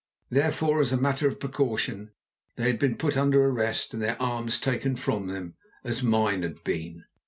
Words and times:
Therefore, 0.31 0.81
as 0.81 0.91
a 0.91 0.97
matter 0.97 1.27
of 1.27 1.39
precaution, 1.39 2.09
they 2.55 2.63
had 2.65 2.79
been 2.79 2.97
put 2.97 3.15
under 3.15 3.43
arrest 3.45 3.93
and 3.93 4.01
their 4.01 4.19
arms 4.19 4.59
taken 4.59 4.95
from 4.95 5.27
them 5.27 5.53
as 5.83 6.01
mine 6.01 6.41
had 6.41 6.63
been. 6.63 7.03